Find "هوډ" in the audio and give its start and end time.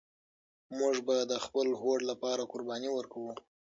1.79-1.99